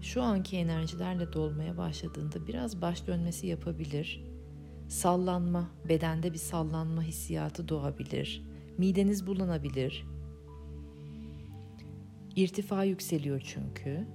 şu 0.01 0.21
anki 0.21 0.58
enerjilerle 0.58 1.34
dolmaya 1.34 1.77
başladığında 1.77 2.47
biraz 2.47 2.82
baş 2.82 3.08
dönmesi 3.08 3.47
yapabilir. 3.47 4.23
Sallanma, 4.88 5.71
bedende 5.89 6.34
bir 6.34 6.38
sallanma 6.38 7.04
hissiyatı 7.04 7.67
doğabilir. 7.67 8.43
Mideniz 8.77 9.27
bulanabilir. 9.27 10.06
İrtifa 12.36 12.84
yükseliyor 12.84 13.41
çünkü. 13.45 14.08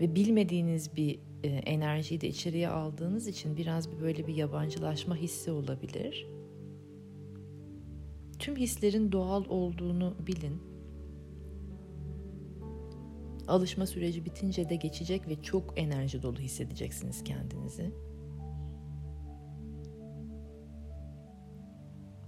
Ve 0.00 0.14
bilmediğiniz 0.14 0.96
bir 0.96 1.25
enerjiyi 1.54 2.20
de 2.20 2.28
içeriye 2.28 2.68
aldığınız 2.68 3.26
için 3.26 3.56
biraz 3.56 3.92
bir 3.92 4.00
böyle 4.00 4.26
bir 4.26 4.34
yabancılaşma 4.34 5.16
hissi 5.16 5.50
olabilir. 5.50 6.26
Tüm 8.38 8.56
hislerin 8.56 9.12
doğal 9.12 9.44
olduğunu 9.48 10.14
bilin. 10.26 10.62
Alışma 13.48 13.86
süreci 13.86 14.24
bitince 14.24 14.68
de 14.68 14.76
geçecek 14.76 15.28
ve 15.28 15.42
çok 15.42 15.78
enerji 15.78 16.22
dolu 16.22 16.38
hissedeceksiniz 16.38 17.24
kendinizi. 17.24 17.92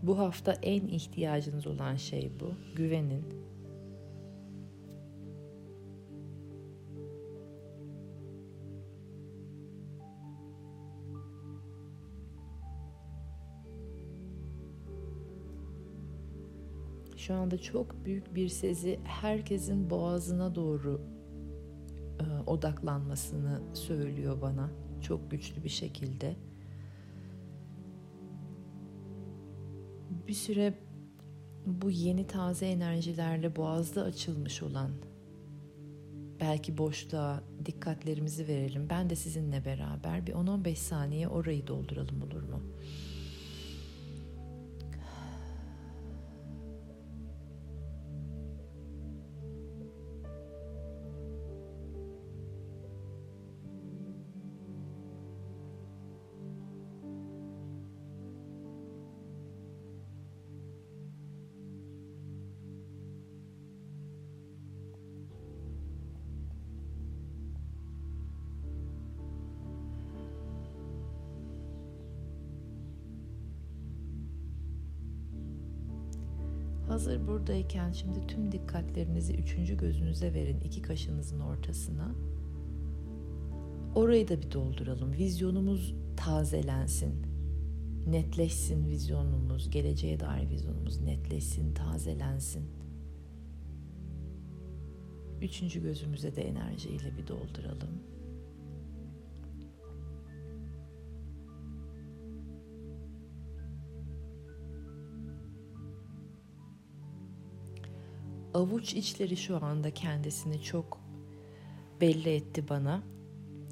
Bu 0.03 0.19
hafta 0.19 0.53
en 0.53 0.87
ihtiyacınız 0.87 1.67
olan 1.67 1.97
şey 1.97 2.33
bu. 2.41 2.51
Güvenin, 2.77 3.25
şu 17.29 17.35
anda 17.35 17.59
çok 17.59 18.05
büyük 18.05 18.35
bir 18.35 18.49
sezi 18.49 19.01
herkesin 19.05 19.91
boğazına 19.91 20.55
doğru 20.55 21.01
e, 22.21 22.51
odaklanmasını 22.51 23.61
söylüyor 23.75 24.43
bana 24.43 24.71
çok 25.01 25.31
güçlü 25.31 25.65
bir 25.65 25.69
şekilde. 25.69 26.37
Bir 30.29 30.33
süre 30.33 30.75
bu 31.67 31.91
yeni 31.91 32.27
taze 32.27 32.67
enerjilerle 32.67 33.57
boğazda 33.57 34.03
açılmış 34.03 34.63
olan 34.63 34.91
belki 36.41 36.79
boşluğa 36.79 37.43
dikkatlerimizi 37.65 38.49
verelim. 38.49 38.87
Ben 38.91 39.11
de 39.11 39.17
sizinle 39.17 39.65
beraber 39.65 40.27
bir 40.27 40.33
10-15 40.33 40.75
saniye 40.75 41.29
orayı 41.29 41.67
dolduralım 41.67 42.23
olur 42.23 42.43
mu? 42.43 42.63
Buradayken 77.49 77.93
şimdi 77.93 78.27
tüm 78.27 78.53
dikkatlerinizi 78.53 79.35
üçüncü 79.35 79.77
gözünüze 79.77 80.35
verin 80.35 80.61
iki 80.61 80.83
kaşınızın 80.83 81.41
ortasına. 81.41 82.15
Orayı 83.95 84.29
da 84.29 84.43
bir 84.43 84.53
dolduralım. 84.53 85.13
Vizyonumuz 85.13 85.95
tazelensin. 86.17 87.27
Netleşsin 88.07 88.87
vizyonumuz, 88.87 89.71
geleceğe 89.71 90.21
dair 90.21 90.51
vizyonumuz 90.51 91.01
netleşsin, 91.01 91.75
tazelensin. 91.75 92.65
Üçüncü 95.43 95.83
gözümüze 95.83 96.37
de 96.37 96.43
enerjiyle 96.43 97.17
bir 97.17 97.27
dolduralım. 97.27 98.03
Avuç 108.59 108.95
içleri 108.95 109.37
şu 109.37 109.65
anda 109.65 109.91
kendisini 109.91 110.63
çok 110.63 111.01
belli 112.01 112.31
etti 112.31 112.69
bana. 112.69 113.03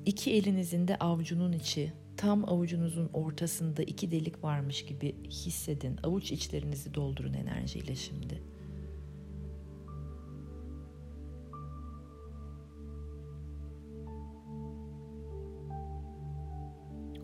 İki 0.04 0.32
elinizin 0.34 0.88
de 0.88 0.96
avucunun 0.96 1.52
içi, 1.52 1.92
tam 2.16 2.48
avucunuzun 2.48 3.10
ortasında 3.12 3.82
iki 3.82 4.10
delik 4.10 4.44
varmış 4.44 4.84
gibi 4.84 5.14
hissedin. 5.30 5.98
Avuç 6.02 6.32
içlerinizi 6.32 6.94
doldurun 6.94 7.32
enerjiyle 7.32 7.94
şimdi. 7.94 8.42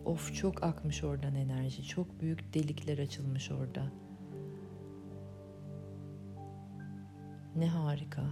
Of 0.05 0.35
çok 0.35 0.63
akmış 0.63 1.03
oradan 1.03 1.35
enerji. 1.35 1.87
Çok 1.87 2.21
büyük 2.21 2.53
delikler 2.53 2.97
açılmış 2.97 3.51
orada. 3.51 4.02
Ne 7.55 7.67
harika. 7.67 8.23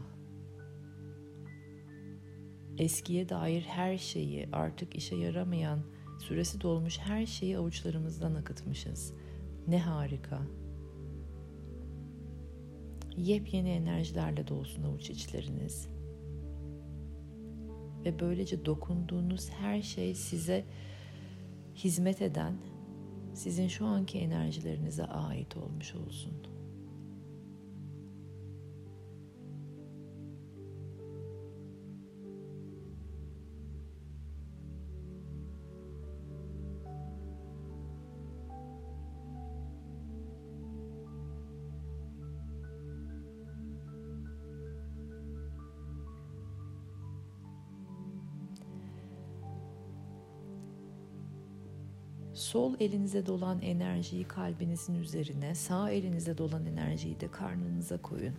Eskiye 2.77 3.29
dair 3.29 3.61
her 3.61 3.97
şeyi, 3.97 4.49
artık 4.51 4.95
işe 4.95 5.15
yaramayan, 5.15 5.79
süresi 6.19 6.61
dolmuş 6.61 6.99
her 6.99 7.25
şeyi 7.25 7.57
avuçlarımızdan 7.57 8.35
akıtmışız. 8.35 9.13
Ne 9.67 9.79
harika. 9.79 10.41
Yepyeni 13.17 13.69
enerjilerle 13.69 14.47
dolsun 14.47 14.83
avuç 14.83 15.09
içleriniz. 15.09 15.89
Ve 18.05 18.19
böylece 18.19 18.65
dokunduğunuz 18.65 19.49
her 19.49 19.81
şey 19.81 20.15
size 20.15 20.65
hizmet 21.75 22.21
eden, 22.21 22.57
sizin 23.33 23.67
şu 23.67 23.85
anki 23.85 24.19
enerjilerinize 24.19 25.05
ait 25.05 25.57
olmuş 25.57 25.95
olsun.'' 25.95 26.60
Sol 52.51 52.73
elinize 52.79 53.25
dolan 53.25 53.61
enerjiyi 53.61 54.23
kalbinizin 54.23 54.95
üzerine, 54.95 55.55
sağ 55.55 55.91
elinize 55.91 56.37
dolan 56.37 56.65
enerjiyi 56.65 57.19
de 57.19 57.31
karnınıza 57.31 57.97
koyun. 57.97 58.33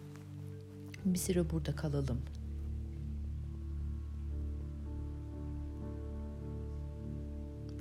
Bir 1.05 1.19
süre 1.19 1.51
burada 1.51 1.77
kalalım. 1.77 2.23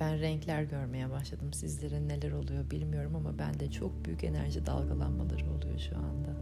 Ben 0.00 0.20
renkler 0.20 0.62
görmeye 0.62 1.10
başladım. 1.10 1.52
Sizlere 1.52 2.08
neler 2.08 2.32
oluyor 2.32 2.70
bilmiyorum 2.70 3.16
ama 3.16 3.38
bende 3.38 3.70
çok 3.70 4.04
büyük 4.04 4.24
enerji 4.24 4.66
dalgalanmaları 4.66 5.50
oluyor 5.50 5.78
şu 5.78 5.96
anda. 5.96 6.36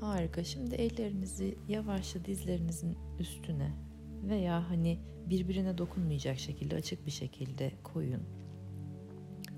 Harika. 0.00 0.44
Şimdi 0.44 0.74
ellerinizi 0.74 1.58
yavaşça 1.68 2.24
dizlerinizin 2.24 2.98
üstüne 3.18 3.72
veya 4.22 4.70
hani 4.70 4.98
birbirine 5.26 5.78
dokunmayacak 5.78 6.38
şekilde 6.38 6.76
açık 6.76 7.06
bir 7.06 7.10
şekilde 7.10 7.72
koyun. 7.84 8.22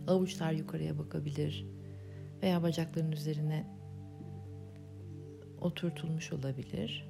Avuçlar 0.07 0.52
yukarıya 0.52 0.98
bakabilir 0.98 1.66
veya 2.42 2.62
bacakların 2.62 3.12
üzerine 3.12 3.66
oturtulmuş 5.61 6.33
olabilir. 6.33 7.09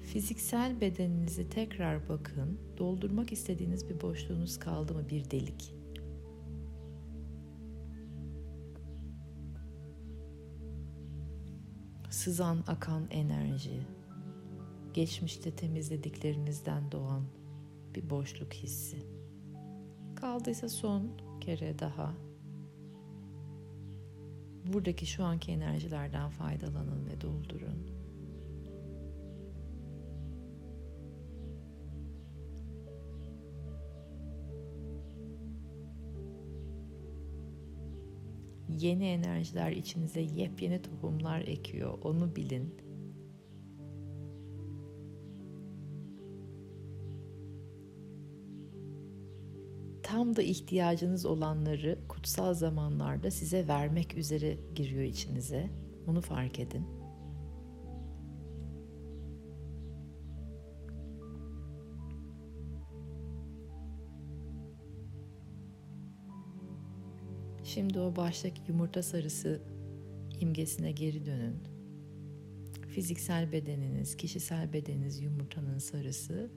Fiziksel 0.00 0.80
bedeninizi 0.80 1.48
tekrar 1.48 2.08
bakın. 2.08 2.60
Doldurmak 2.78 3.32
istediğiniz 3.32 3.88
bir 3.88 4.00
boşluğunuz 4.00 4.58
kaldı 4.58 4.94
mı? 4.94 5.08
Bir 5.08 5.30
delik. 5.30 5.83
Sızan 12.24 12.64
akan 12.66 13.06
enerji, 13.10 13.86
geçmişte 14.94 15.56
temizlediklerinizden 15.56 16.92
doğan 16.92 17.24
bir 17.94 18.10
boşluk 18.10 18.52
hissi. 18.52 19.06
Kaldıysa 20.16 20.68
son 20.68 21.10
kere 21.40 21.78
daha 21.78 22.14
buradaki 24.66 25.06
şu 25.06 25.24
anki 25.24 25.52
enerjilerden 25.52 26.30
faydalanın 26.30 27.06
ve 27.06 27.20
doldurun. 27.20 27.93
Yeni 38.78 39.06
enerjiler 39.06 39.72
içinize 39.72 40.20
yepyeni 40.20 40.82
tohumlar 40.82 41.40
ekiyor. 41.40 41.98
Onu 42.02 42.36
bilin. 42.36 42.74
Tam 50.02 50.36
da 50.36 50.42
ihtiyacınız 50.42 51.26
olanları 51.26 51.98
kutsal 52.08 52.54
zamanlarda 52.54 53.30
size 53.30 53.68
vermek 53.68 54.16
üzere 54.16 54.58
giriyor 54.74 55.02
içinize. 55.02 55.70
Onu 56.06 56.20
fark 56.20 56.60
edin. 56.60 57.03
Şimdi 67.74 68.00
o 68.00 68.16
baştaki 68.16 68.62
yumurta 68.68 69.02
sarısı 69.02 69.60
imgesine 70.40 70.92
geri 70.92 71.26
dönün. 71.26 71.56
Fiziksel 72.88 73.52
bedeniniz, 73.52 74.16
kişisel 74.16 74.72
bedeniniz 74.72 75.20
yumurtanın 75.20 75.78
sarısı. 75.78 76.50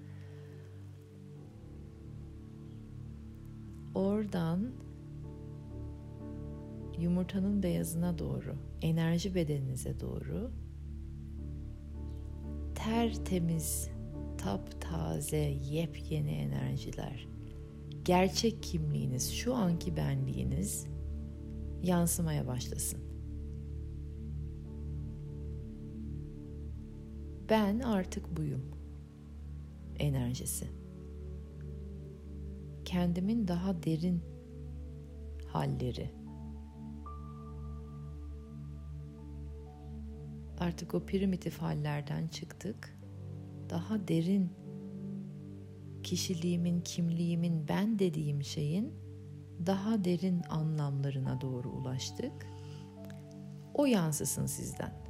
Oradan 3.96 4.72
yumurtanın 7.00 7.64
beyazına 7.64 8.20
doğru, 8.20 8.56
enerji 8.82 9.36
bedeninize 9.36 10.00
doğru 10.00 10.52
tertemiz, 12.76 13.90
taptaze, 14.38 15.56
yepyeni 15.72 16.32
enerjiler. 16.32 17.28
Gerçek 18.06 18.64
kimliğiniz, 18.64 19.32
şu 19.32 19.54
anki 19.56 19.98
benliğiniz 19.98 20.97
yansımaya 21.84 22.48
başlasın. 22.48 23.00
Ben 27.50 27.80
artık 27.80 28.38
buyum 28.38 28.72
enerjisi. 30.00 30.68
Kendimin 32.86 33.48
daha 33.48 33.84
derin 33.84 34.22
halleri. 35.48 36.12
Artık 40.60 40.94
o 40.94 41.06
primitif 41.06 41.58
hallerden 41.58 42.28
çıktık. 42.28 42.98
Daha 43.70 44.08
derin 44.08 44.50
kişiliğimin, 46.04 46.82
kimliğimin, 46.82 47.68
ben 47.68 48.00
dediğim 48.00 48.44
şeyin 48.44 48.94
daha 49.66 50.04
derin 50.04 50.42
anlamlarına 50.50 51.42
doğru 51.42 51.70
ulaştık. 51.70 52.48
O 53.74 53.86
yansısın 53.86 54.46
sizden. 54.46 55.08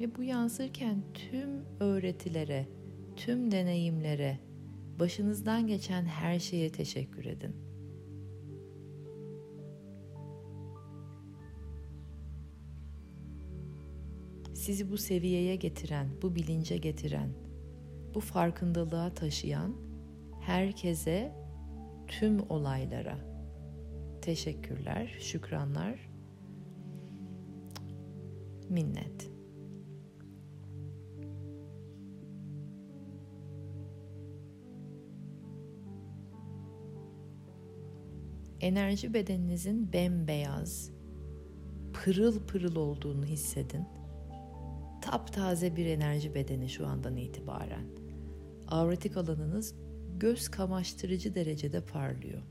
Ve 0.00 0.16
bu 0.16 0.22
yansırken 0.22 1.02
tüm 1.14 1.64
öğretilere, 1.80 2.68
tüm 3.16 3.50
deneyimlere, 3.50 4.38
başınızdan 5.00 5.66
geçen 5.66 6.04
her 6.04 6.38
şeye 6.38 6.72
teşekkür 6.72 7.24
edin. 7.24 7.71
Sizi 14.62 14.90
bu 14.90 14.98
seviyeye 14.98 15.56
getiren, 15.56 16.08
bu 16.22 16.34
bilince 16.34 16.76
getiren, 16.76 17.30
bu 18.14 18.20
farkındalığa 18.20 19.14
taşıyan 19.14 19.76
herkese, 20.40 21.32
tüm 22.06 22.50
olaylara 22.50 23.18
teşekkürler, 24.20 25.16
şükranlar, 25.20 26.10
minnet. 28.68 29.30
enerji 38.60 39.14
bedeninizin 39.14 39.92
bembeyaz, 39.92 40.90
pırıl 41.92 42.46
pırıl 42.46 42.76
olduğunu 42.76 43.24
hissedin. 43.24 44.01
Taptaze 45.12 45.76
bir 45.76 45.86
enerji 45.86 46.34
bedeni 46.34 46.68
şu 46.68 46.86
andan 46.86 47.16
itibaren. 47.16 47.86
Avretik 48.68 49.16
alanınız 49.16 49.74
göz 50.16 50.48
kamaştırıcı 50.48 51.34
derecede 51.34 51.80
parlıyor. 51.80 52.42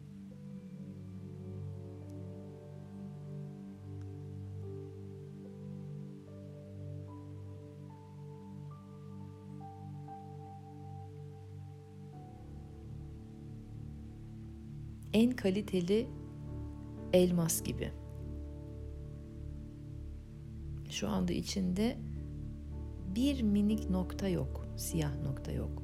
en 15.14 15.32
kaliteli 15.32 16.08
elmas 17.14 17.64
gibi. 17.64 17.92
Şu 20.90 21.08
anda 21.10 21.34
içinde 21.34 21.98
bir 23.16 23.42
minik 23.42 23.90
nokta 23.90 24.28
yok, 24.28 24.68
siyah 24.78 25.22
nokta 25.24 25.52
yok. 25.52 25.84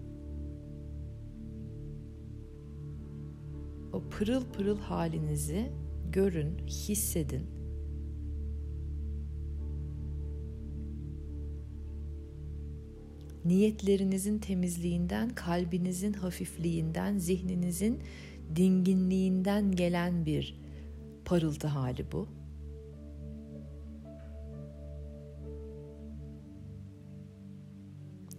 O 3.93 4.09
pırıl 4.09 4.43
pırıl 4.45 4.77
halinizi 4.77 5.71
görün, 6.11 6.57
hissedin. 6.67 7.57
Niyetlerinizin 13.45 14.39
temizliğinden, 14.39 15.29
kalbinizin 15.29 16.13
hafifliğinden, 16.13 17.17
zihninizin 17.17 17.99
dinginliğinden 18.55 19.71
gelen 19.71 20.25
bir 20.25 20.59
parıltı 21.25 21.67
hali 21.67 22.11
bu. 22.11 22.36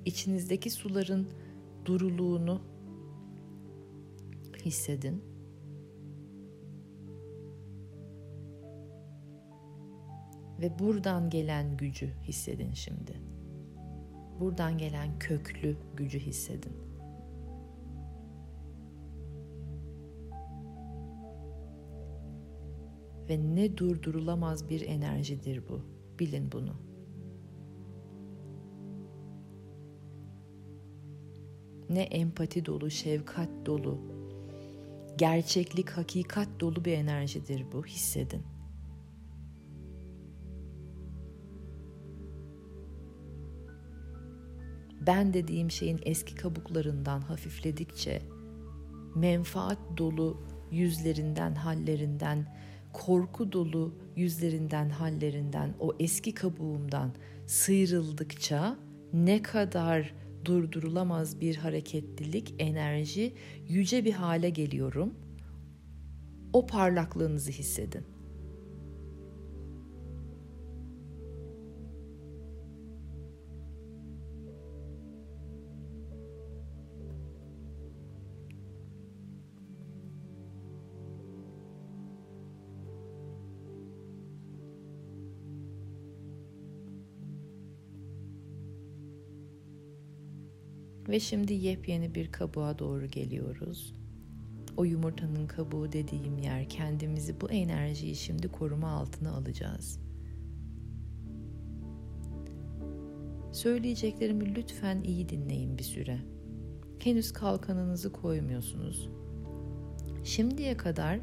İçinizdeki 0.09 0.71
suların 0.71 1.29
duruluğunu 1.85 2.63
hissedin. 4.65 5.23
Ve 10.61 10.79
buradan 10.79 11.31
gelen 11.31 11.77
gücü 11.77 12.11
hissedin 12.23 12.73
şimdi. 12.73 13.21
Buradan 14.41 14.79
gelen 14.79 15.19
köklü 15.19 15.77
gücü 15.97 16.19
hissedin. 16.19 16.73
ve 23.29 23.55
ne 23.55 23.77
durdurulamaz 23.77 24.69
bir 24.69 24.81
enerjidir 24.81 25.69
bu. 25.69 25.81
Bilin 26.19 26.53
bunu. 26.53 26.88
Ne 31.91 32.03
empati 32.03 32.67
dolu, 32.67 32.91
şefkat 32.91 33.49
dolu, 33.67 33.99
gerçeklik, 35.19 35.91
hakikat 35.91 36.49
dolu 36.61 36.85
bir 36.85 36.93
enerjidir 36.93 37.65
bu. 37.73 37.87
Hissedin. 37.87 38.43
Ben 45.07 45.35
dediğim 45.35 45.71
şeyin 45.71 46.01
eski 46.03 46.35
kabuklarından 46.35 47.21
hafifledikçe 47.21 48.23
menfaat 49.15 49.79
dolu 49.97 50.43
yüzlerinden, 50.71 51.55
hallerinden, 51.55 52.47
korku 52.93 53.53
dolu 53.53 53.95
yüzlerinden, 54.17 54.91
hallerinden, 54.91 55.75
o 55.81 55.93
eski 56.01 56.35
kabuğumdan 56.35 57.13
sıyrıldıkça 57.47 58.77
ne 59.13 59.43
kadar 59.43 60.15
durdurulamaz 60.45 61.41
bir 61.41 61.57
hareketlilik, 61.57 62.55
enerji, 62.59 63.35
yüce 63.69 64.05
bir 64.05 64.13
hale 64.13 64.51
geliyorum. 64.51 65.15
O 66.53 66.67
parlaklığınızı 66.67 67.51
hissedin. 67.51 68.18
Ve 91.09 91.21
şimdi 91.21 91.53
yepyeni 91.53 92.15
bir 92.15 92.33
kabuğa 92.33 92.79
doğru 92.79 93.07
geliyoruz. 93.07 93.95
O 94.77 94.85
yumurtanın 94.85 95.47
kabuğu 95.47 95.93
dediğim 95.93 96.39
yer 96.39 96.69
kendimizi 96.69 97.41
bu 97.41 97.51
enerjiyi 97.51 98.17
şimdi 98.17 98.49
koruma 98.49 98.91
altına 98.91 99.33
alacağız. 99.33 100.01
Söyleyeceklerimi 103.53 104.55
lütfen 104.55 105.03
iyi 105.03 105.29
dinleyin 105.29 105.79
bir 105.79 105.83
süre. 105.83 106.19
Henüz 106.99 107.33
kalkanınızı 107.33 108.13
koymuyorsunuz. 108.13 109.09
Şimdiye 110.25 110.77
kadar 110.77 111.21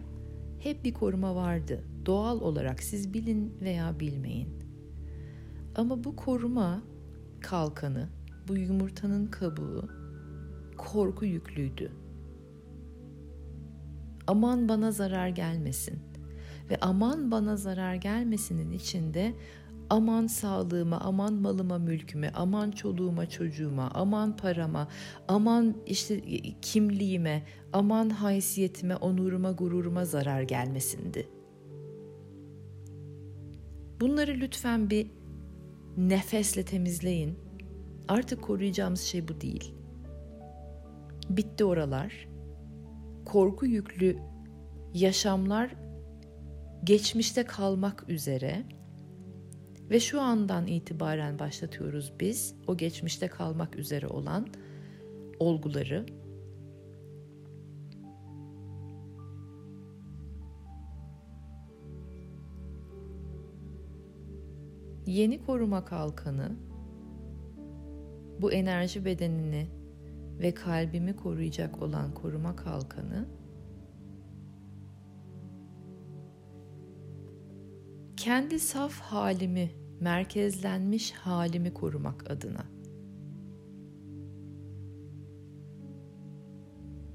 hep 0.60 0.84
bir 0.84 0.94
koruma 0.94 1.36
vardı. 1.36 1.84
Doğal 2.06 2.42
olarak 2.42 2.84
siz 2.84 3.14
bilin 3.14 3.58
veya 3.62 4.00
bilmeyin. 4.00 4.50
Ama 5.76 6.04
bu 6.04 6.16
koruma 6.16 6.84
kalkanı 7.42 8.10
bu 8.48 8.58
yumurtanın 8.58 9.26
kabuğu 9.26 9.90
korku 10.78 11.26
yüklüydü. 11.26 11.92
Aman 14.28 14.70
bana 14.70 14.92
zarar 14.92 15.28
gelmesin 15.28 16.00
ve 16.70 16.78
aman 16.82 17.32
bana 17.32 17.58
zarar 17.58 17.96
gelmesinin 17.96 18.72
içinde 18.72 19.34
aman 19.90 20.28
sağlığıma, 20.28 21.00
aman 21.00 21.34
malıma, 21.34 21.78
mülküme, 21.78 22.32
aman 22.36 22.72
çoluğuma, 22.72 23.30
çocuğuma, 23.30 23.92
aman 23.94 24.38
parama, 24.38 24.88
aman 25.28 25.76
işte 25.86 26.22
kimliğime, 26.62 27.44
aman 27.74 28.10
haysiyetime, 28.10 28.96
onuruma, 28.96 29.52
gururuma 29.52 30.06
zarar 30.06 30.42
gelmesindi. 30.42 31.30
Bunları 34.02 34.32
lütfen 34.32 34.90
bir 34.90 35.08
nefesle 35.98 36.66
temizleyin 36.66 37.45
Artık 38.08 38.42
koruyacağımız 38.42 39.02
şey 39.02 39.28
bu 39.28 39.42
değil. 39.42 39.76
Bitti 41.30 41.66
oralar. 41.66 42.28
Korku 43.26 43.66
yüklü 43.66 44.18
yaşamlar 44.94 45.76
geçmişte 46.84 47.44
kalmak 47.46 48.10
üzere 48.10 48.64
ve 49.90 50.00
şu 50.00 50.22
andan 50.22 50.68
itibaren 50.68 51.40
başlatıyoruz 51.40 52.14
biz 52.20 52.56
o 52.68 52.78
geçmişte 52.78 53.28
kalmak 53.28 53.76
üzere 53.76 54.08
olan 54.08 54.48
olguları 55.40 56.06
Yeni 65.08 65.46
koruma 65.46 65.86
kalkanı 65.86 66.56
bu 68.42 68.52
enerji 68.52 69.06
bedenini 69.06 69.68
ve 70.40 70.54
kalbimi 70.54 71.16
koruyacak 71.16 71.82
olan 71.82 72.14
koruma 72.14 72.56
kalkanı 72.56 73.26
kendi 78.18 78.60
saf 78.60 79.00
halimi, 79.00 79.72
merkezlenmiş 80.00 81.12
halimi 81.12 81.74
korumak 81.74 82.32
adına. 82.32 82.66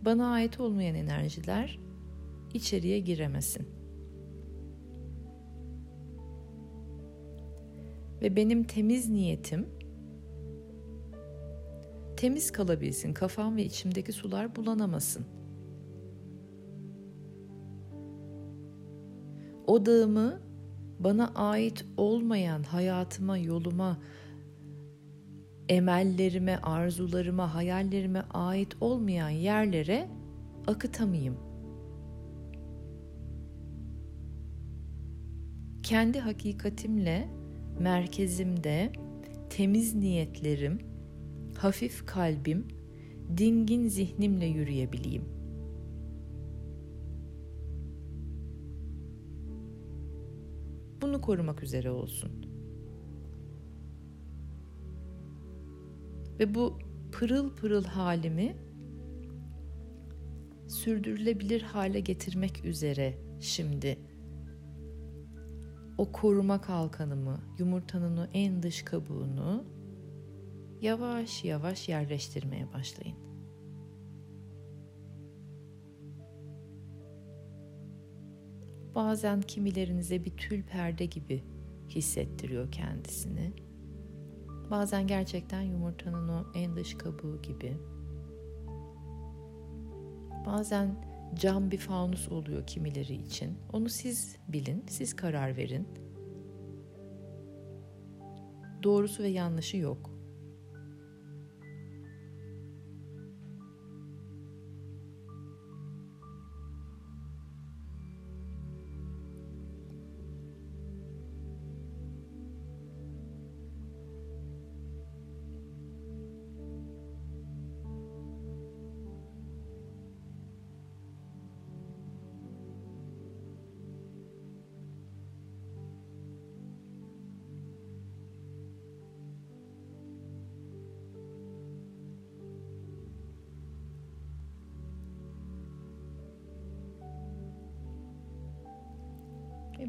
Bana 0.04 0.32
ait 0.32 0.60
olmayan 0.60 0.94
enerjiler 0.94 1.80
içeriye 2.54 2.98
giremesin. 2.98 3.68
Ve 8.22 8.36
benim 8.36 8.64
temiz 8.64 9.08
niyetim 9.08 9.66
temiz 12.20 12.52
kalabilsin, 12.52 13.12
kafam 13.14 13.56
ve 13.56 13.64
içimdeki 13.64 14.12
sular 14.12 14.56
bulanamasın. 14.56 15.24
Odağımı 19.66 20.40
bana 20.98 21.28
ait 21.34 21.84
olmayan 21.96 22.62
hayatıma, 22.62 23.38
yoluma, 23.38 23.98
emellerime, 25.68 26.56
arzularıma, 26.56 27.54
hayallerime 27.54 28.22
ait 28.30 28.76
olmayan 28.80 29.28
yerlere 29.28 30.08
akıtamayayım. 30.66 31.36
Kendi 35.82 36.18
hakikatimle 36.18 37.28
merkezimde 37.78 38.92
temiz 39.50 39.94
niyetlerim, 39.94 40.89
hafif 41.62 42.06
kalbim, 42.06 42.68
dingin 43.36 43.88
zihnimle 43.88 44.46
yürüyebileyim.'' 44.46 45.40
bunu 51.10 51.20
korumak 51.20 51.62
üzere 51.62 51.90
olsun. 51.90 52.30
Ve 56.38 56.54
bu 56.54 56.78
pırıl 57.12 57.56
pırıl 57.56 57.84
halimi 57.84 58.56
sürdürülebilir 60.68 61.62
hale 61.62 62.00
getirmek 62.00 62.64
üzere 62.64 63.14
şimdi 63.40 63.98
o 65.98 66.12
koruma 66.12 66.60
kalkanımı, 66.60 67.40
yumurtanın 67.58 68.16
o 68.16 68.26
en 68.34 68.62
dış 68.62 68.82
kabuğunu 68.82 69.64
yavaş 70.80 71.44
yavaş 71.44 71.88
yerleştirmeye 71.88 72.72
başlayın. 72.72 73.16
Bazen 78.94 79.40
kimilerinize 79.40 80.24
bir 80.24 80.36
tül 80.36 80.62
perde 80.62 81.06
gibi 81.06 81.44
hissettiriyor 81.88 82.72
kendisini. 82.72 83.52
Bazen 84.70 85.06
gerçekten 85.06 85.62
yumurtanın 85.62 86.28
o 86.28 86.46
en 86.54 86.76
dış 86.76 86.94
kabuğu 86.94 87.42
gibi. 87.42 87.76
Bazen 90.46 91.04
cam 91.34 91.70
bir 91.70 91.78
fanus 91.78 92.28
oluyor 92.28 92.66
kimileri 92.66 93.14
için. 93.14 93.58
Onu 93.72 93.88
siz 93.88 94.36
bilin, 94.48 94.84
siz 94.88 95.16
karar 95.16 95.56
verin. 95.56 95.88
Doğrusu 98.82 99.22
ve 99.22 99.28
yanlışı 99.28 99.76
yok. 99.76 100.09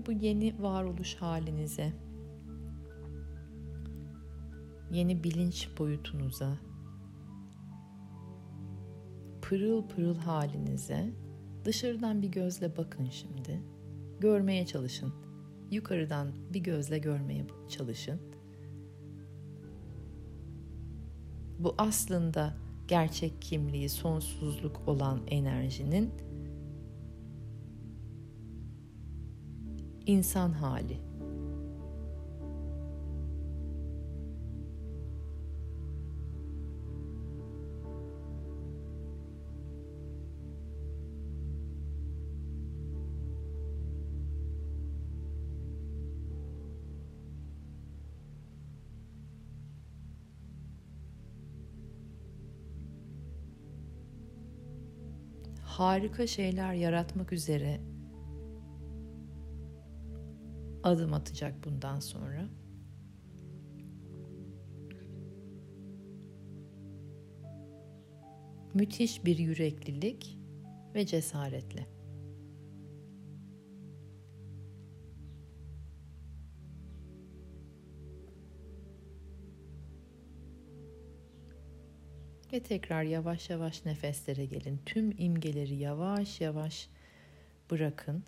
Bu 0.06 0.12
yeni 0.12 0.64
varoluş 0.64 1.16
halinize, 1.16 1.94
yeni 4.92 5.24
bilinç 5.24 5.70
boyutunuza, 5.80 6.58
pırıl 9.42 9.88
pırıl 9.88 10.16
halinize 10.16 11.14
dışarıdan 11.66 12.22
bir 12.22 12.28
gözle 12.28 12.78
bakın 12.78 13.10
şimdi. 13.10 13.62
Görmeye 14.20 14.66
çalışın. 14.66 15.14
Yukarıdan 15.72 16.32
bir 16.54 16.60
gözle 16.60 17.00
görmeye 17.00 17.48
çalışın. 17.70 18.22
Bu 21.60 21.76
aslında 21.78 22.54
gerçek 22.88 23.42
kimliği, 23.42 23.90
sonsuzluk 23.90 24.88
olan 24.88 25.20
enerjinin 25.28 26.12
insan 30.06 30.52
hali. 30.52 31.12
harika 55.82 56.28
şeyler 56.28 56.74
yaratmak 56.74 57.34
üzere 57.34 57.91
adım 60.84 61.14
atacak 61.14 61.64
bundan 61.64 62.00
sonra. 62.00 62.50
Müthiş 68.74 69.26
bir 69.26 69.38
yüreklilik 69.38 70.40
ve 70.96 71.06
cesaretle. 71.06 71.88
Ve 82.54 82.60
tekrar 82.64 83.04
yavaş 83.04 83.50
yavaş 83.50 83.86
nefeslere 83.86 84.46
gelin. 84.46 84.80
Tüm 84.86 85.14
imgeleri 85.18 85.76
yavaş 85.76 86.42
yavaş 86.42 86.90
bırakın. 87.72 88.24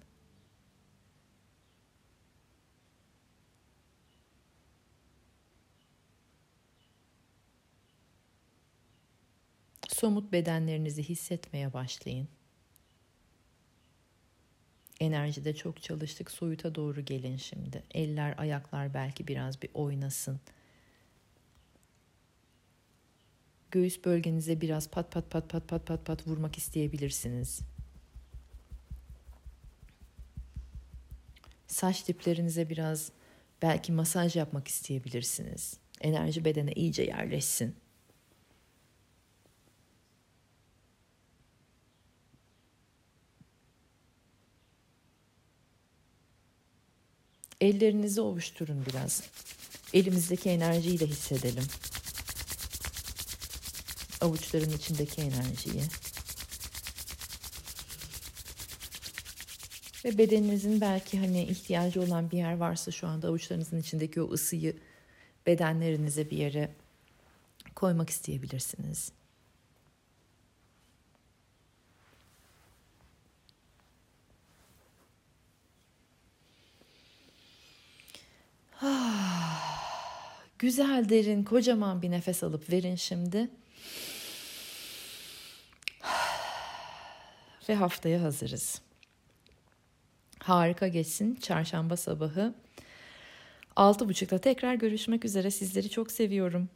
Somut 10.04 10.32
bedenlerinizi 10.32 11.04
hissetmeye 11.04 11.74
başlayın. 11.74 12.28
Enerjide 14.99 15.56
çok 15.56 15.84
çalıştık. 15.84 16.32
Soyuta 16.32 16.76
doğru 16.76 17.01
gelin 17.06 17.38
şimdi. 17.38 17.84
Eller, 17.91 18.36
ayaklar 18.38 18.93
belki 18.93 19.28
biraz 19.28 19.62
bir 19.62 19.70
oynasın. 19.74 20.39
Göğüs 23.72 24.06
bölgenize 24.06 24.62
biraz 24.62 24.89
pat 24.89 25.12
pat 25.12 25.32
pat 25.32 25.49
pat 25.49 25.68
pat 25.68 25.88
pat 25.88 26.06
pat 26.06 26.28
vurmak 26.28 26.58
isteyebilirsiniz. 26.58 27.60
Saç 31.68 32.08
diplerinize 32.08 32.70
biraz 32.70 33.12
belki 33.62 33.91
masaj 33.91 34.36
yapmak 34.36 34.68
isteyebilirsiniz. 34.68 35.78
Enerji 36.01 36.45
bedene 36.45 36.72
iyice 36.72 37.04
yerleşsin. 37.04 37.82
Ellerinizi 47.64 48.22
ovuşturun 48.22 48.86
biraz. 48.86 49.24
Elimizdeki 49.93 50.49
enerjiyi 50.49 50.99
de 50.99 51.07
hissedelim. 51.07 51.64
Avuçların 54.22 54.72
içindeki 54.72 55.22
enerjiyi. 55.22 55.84
Ve 60.05 60.18
bedeninizin 60.18 60.82
belki 60.82 61.20
hani 61.20 61.43
ihtiyacı 61.43 62.01
olan 62.01 62.32
bir 62.32 62.38
yer 62.38 62.57
varsa 62.57 62.91
şu 62.91 63.07
anda 63.07 63.28
avuçlarınızın 63.28 63.80
içindeki 63.80 64.22
o 64.22 64.32
ısıyı 64.32 64.78
bedenlerinize 65.45 66.30
bir 66.30 66.38
yere 66.38 66.76
koymak 67.76 68.09
isteyebilirsiniz. 68.09 69.11
Güzel 80.64 81.09
derin 81.09 81.43
kocaman 81.43 82.01
bir 82.01 82.11
nefes 82.11 82.43
alıp 82.43 82.70
verin 82.70 82.95
şimdi. 82.95 83.49
Ve 87.70 87.76
haftaya 87.76 88.22
hazırız. 88.22 88.82
Harika 90.39 90.88
geçsin 90.88 91.36
çarşamba 91.36 91.97
sabahı. 91.97 92.53
Altı 93.76 94.09
buçukta 94.09 94.38
tekrar 94.38 94.76
görüşmek 94.76 95.26
üzere. 95.26 95.51
Sizleri 95.51 95.89
çok 95.89 96.11
seviyorum. 96.11 96.70